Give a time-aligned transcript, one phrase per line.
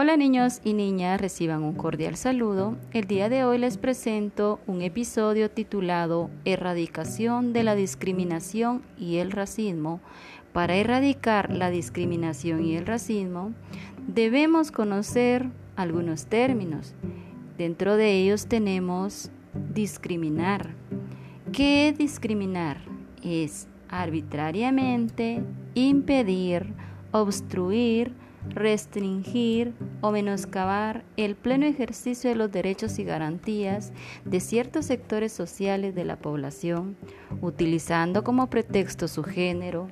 [0.00, 2.76] Hola niños y niñas, reciban un cordial saludo.
[2.92, 9.32] El día de hoy les presento un episodio titulado Erradicación de la discriminación y el
[9.32, 9.98] racismo.
[10.52, 13.54] Para erradicar la discriminación y el racismo,
[14.06, 16.94] debemos conocer algunos términos.
[17.56, 19.32] Dentro de ellos tenemos
[19.74, 20.76] discriminar.
[21.50, 22.82] ¿Qué discriminar?
[23.24, 25.42] Es arbitrariamente
[25.74, 26.72] impedir,
[27.10, 28.12] obstruir,
[28.50, 33.92] restringir o menoscabar el pleno ejercicio de los derechos y garantías
[34.24, 36.96] de ciertos sectores sociales de la población,
[37.40, 39.88] utilizando como pretexto su género,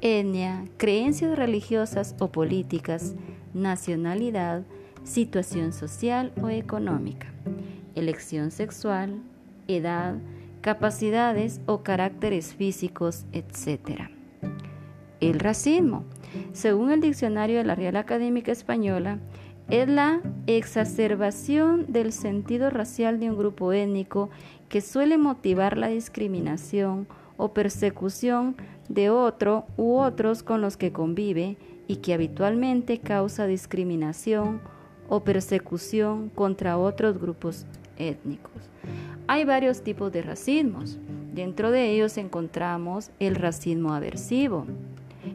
[0.00, 3.14] etnia, creencias religiosas o políticas,
[3.54, 4.62] nacionalidad,
[5.04, 7.28] situación social o económica,
[7.94, 9.22] elección sexual,
[9.68, 10.16] edad,
[10.60, 14.19] capacidades o caracteres físicos, etc.
[15.20, 16.04] El racismo
[16.52, 19.18] según el diccionario de la Real Académica Española,
[19.68, 24.30] es la exacerbación del sentido racial de un grupo étnico
[24.68, 28.56] que suele motivar la discriminación o persecución
[28.88, 34.60] de otro u otros con los que convive y que habitualmente causa discriminación
[35.08, 37.64] o persecución contra otros grupos
[37.96, 38.52] étnicos.
[39.28, 40.98] Hay varios tipos de racismos.
[41.32, 44.66] Dentro de ellos encontramos el racismo aversivo,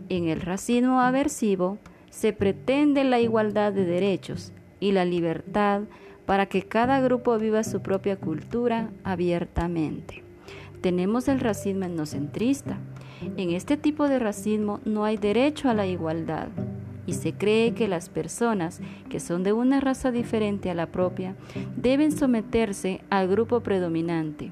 [0.09, 1.77] en el racismo aversivo
[2.09, 5.81] se pretende la igualdad de derechos y la libertad
[6.25, 10.23] para que cada grupo viva su propia cultura abiertamente.
[10.81, 12.77] Tenemos el racismo etnocentrista.
[13.37, 16.49] En este tipo de racismo no hay derecho a la igualdad
[17.07, 21.35] y se cree que las personas que son de una raza diferente a la propia
[21.75, 24.51] deben someterse al grupo predominante.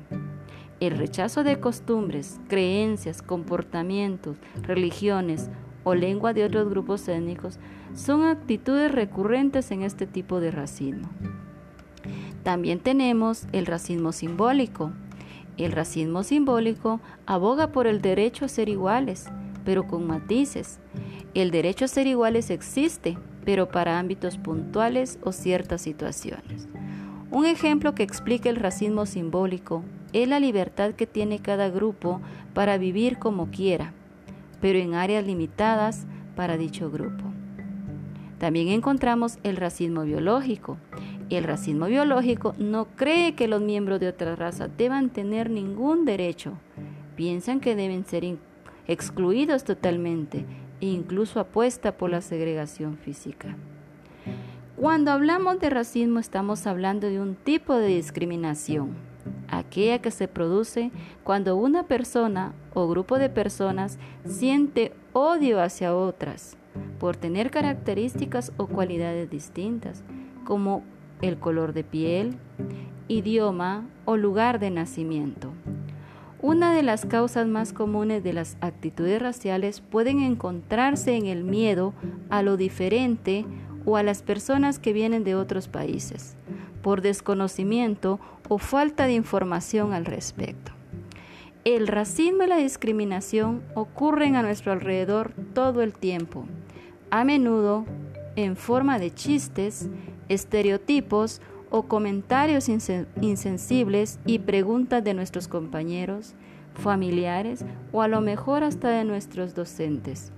[0.84, 5.50] El rechazo de costumbres, creencias, comportamientos, religiones
[5.86, 7.58] o lengua de otros grupos étnicos
[7.94, 11.08] son actitudes recurrentes en este tipo de racismo.
[12.44, 14.92] También tenemos el racismo simbólico.
[15.56, 19.28] El racismo simbólico aboga por el derecho a ser iguales,
[19.64, 20.82] pero con matices.
[21.34, 26.68] El derecho a ser iguales existe, pero para ámbitos puntuales o ciertas situaciones.
[27.32, 29.82] Un ejemplo que explica el racismo simbólico
[30.14, 32.22] es la libertad que tiene cada grupo
[32.54, 33.94] para vivir como quiera,
[34.62, 37.24] pero en áreas limitadas para dicho grupo.
[38.38, 40.78] También encontramos el racismo biológico.
[41.30, 46.54] El racismo biológico no cree que los miembros de otra raza deban tener ningún derecho.
[47.16, 48.38] Piensan que deben ser
[48.88, 50.46] excluidos totalmente
[50.82, 53.56] e incluso apuesta por la segregación física.
[54.76, 58.90] Cuando hablamos de racismo estamos hablando de un tipo de discriminación,
[59.58, 60.92] aquella que se produce
[61.24, 66.58] cuando una persona o grupo de personas siente odio hacia otras
[67.00, 70.04] por tener características o cualidades distintas,
[70.46, 70.84] como
[71.22, 72.38] el color de piel,
[73.08, 75.52] idioma o lugar de nacimiento.
[76.42, 81.94] Una de las causas más comunes de las actitudes raciales pueden encontrarse en el miedo
[82.30, 83.46] a lo diferente
[83.86, 86.36] o a las personas que vienen de otros países,
[86.84, 90.72] por desconocimiento o falta de información al respecto.
[91.66, 96.46] El racismo y la discriminación ocurren a nuestro alrededor todo el tiempo,
[97.10, 97.86] a menudo
[98.36, 99.90] en forma de chistes,
[100.28, 106.36] estereotipos o comentarios insensibles y preguntas de nuestros compañeros,
[106.76, 110.32] familiares o a lo mejor hasta de nuestros docentes.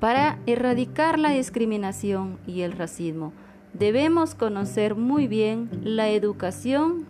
[0.00, 3.32] Para erradicar la discriminación y el racismo,
[3.72, 7.06] debemos conocer muy bien la educación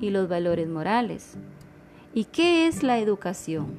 [0.00, 1.36] y los valores morales.
[2.12, 3.76] ¿Y qué es la educación?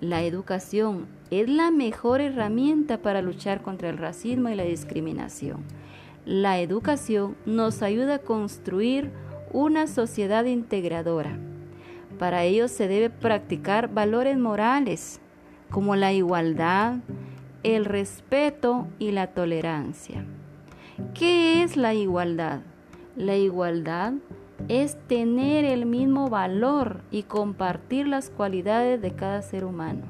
[0.00, 5.64] La educación es la mejor herramienta para luchar contra el racismo y la discriminación.
[6.26, 9.10] La educación nos ayuda a construir
[9.52, 11.38] una sociedad integradora.
[12.18, 15.20] Para ello se debe practicar valores morales
[15.70, 16.96] como la igualdad,
[17.62, 20.24] el respeto y la tolerancia.
[21.12, 22.60] ¿Qué es la igualdad?
[23.16, 24.12] La igualdad
[24.68, 30.02] es tener el mismo valor y compartir las cualidades de cada ser humano.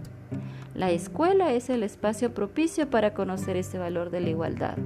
[0.74, 4.76] La escuela es el espacio propicio para conocer ese valor de la igualdad,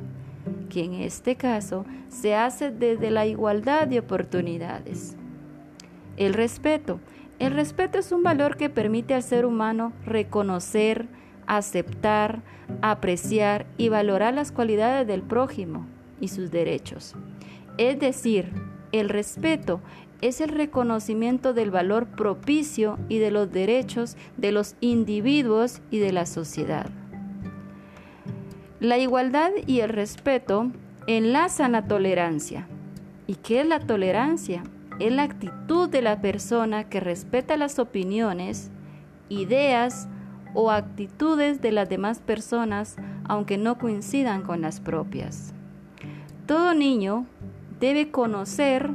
[0.68, 5.16] que en este caso se hace desde la igualdad de oportunidades.
[6.16, 7.00] El respeto.
[7.40, 11.08] El respeto es un valor que permite al ser humano reconocer,
[11.48, 12.42] aceptar,
[12.82, 15.86] apreciar y valorar las cualidades del prójimo
[16.20, 17.14] y sus derechos.
[17.78, 18.52] Es decir,
[18.92, 19.80] el respeto
[20.20, 26.12] es el reconocimiento del valor propicio y de los derechos de los individuos y de
[26.12, 26.90] la sociedad.
[28.80, 30.70] La igualdad y el respeto
[31.06, 32.68] enlazan la tolerancia.
[33.26, 34.62] ¿Y qué es la tolerancia?
[35.00, 38.70] Es la actitud de la persona que respeta las opiniones,
[39.28, 40.08] ideas
[40.54, 45.52] o actitudes de las demás personas aunque no coincidan con las propias.
[46.46, 47.26] Todo niño
[47.80, 48.90] debe conocer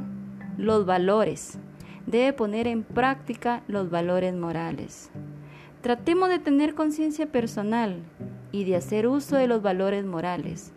[0.58, 1.58] los valores,
[2.06, 5.10] debe poner en práctica los valores morales.
[5.80, 8.02] Tratemos de tener conciencia personal
[8.52, 10.72] y de hacer uso de los valores morales,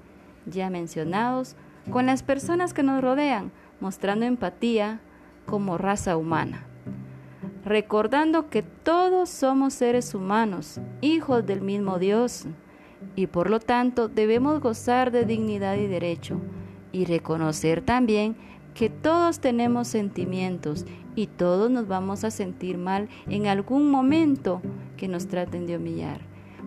[0.46, 1.56] ya mencionados,
[1.90, 5.00] con las personas que nos rodean, mostrando empatía
[5.46, 6.66] como raza humana.
[7.68, 12.46] Recordando que todos somos seres humanos, hijos del mismo Dios,
[13.14, 16.40] y por lo tanto debemos gozar de dignidad y derecho,
[16.94, 18.38] y reconocer también
[18.74, 24.62] que todos tenemos sentimientos y todos nos vamos a sentir mal en algún momento
[24.96, 26.22] que nos traten de humillar.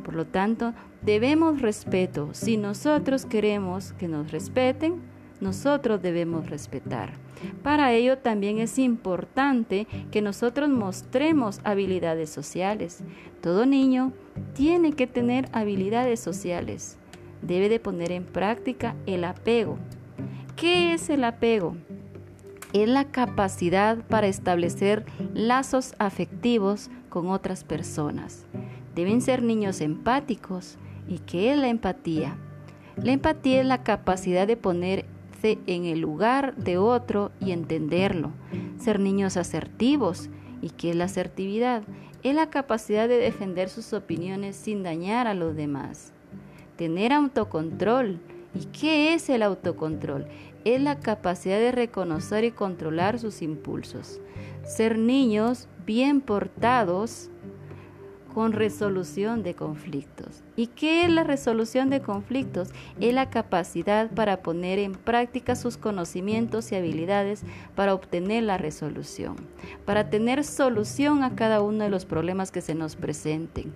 [0.05, 2.29] Por lo tanto, debemos respeto.
[2.33, 5.01] Si nosotros queremos que nos respeten,
[5.41, 7.13] nosotros debemos respetar.
[7.63, 13.03] Para ello también es importante que nosotros mostremos habilidades sociales.
[13.41, 14.13] Todo niño
[14.55, 16.99] tiene que tener habilidades sociales.
[17.43, 19.79] Debe de poner en práctica el apego.
[20.57, 21.75] ¿Qué es el apego?
[22.73, 25.05] es la capacidad para establecer
[25.35, 28.47] lazos afectivos con otras personas.
[28.95, 30.79] Deben ser niños empáticos.
[31.09, 32.37] ¿Y qué es la empatía?
[32.97, 34.57] La empatía es la capacidad de
[35.43, 38.33] en el lugar de otro y entenderlo.
[38.79, 40.29] Ser niños asertivos.
[40.63, 41.83] ¿Y qué es la asertividad?
[42.23, 46.13] Es la capacidad de defender sus opiniones sin dañar a los demás.
[46.77, 48.21] Tener autocontrol.
[48.55, 50.27] ¿Y qué es el autocontrol?
[50.65, 54.21] es la capacidad de reconocer y controlar sus impulsos.
[54.65, 57.31] Ser niños bien portados
[58.35, 60.43] con resolución de conflictos.
[60.57, 62.71] ¿Y qué es la resolución de conflictos?
[63.01, 67.43] Es la capacidad para poner en práctica sus conocimientos y habilidades
[67.75, 69.37] para obtener la resolución,
[69.85, 73.73] para tener solución a cada uno de los problemas que se nos presenten.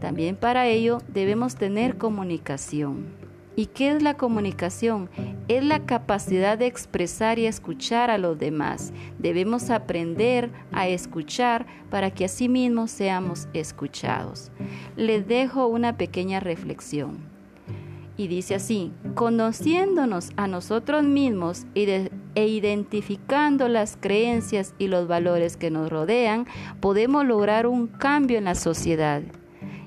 [0.00, 3.21] También para ello debemos tener comunicación.
[3.54, 5.10] ¿Y qué es la comunicación?
[5.48, 8.92] Es la capacidad de expresar y escuchar a los demás.
[9.18, 14.50] Debemos aprender a escuchar para que asimismo seamos escuchados.
[14.96, 17.30] Les dejo una pequeña reflexión.
[18.16, 25.70] Y dice así, conociéndonos a nosotros mismos e identificando las creencias y los valores que
[25.70, 26.46] nos rodean,
[26.80, 29.22] podemos lograr un cambio en la sociedad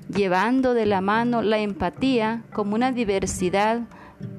[0.08, 3.82] llevando de la mano la empatía como una diversidad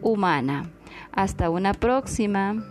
[0.02, 0.70] humana.
[1.12, 2.64] Hasta una próxima.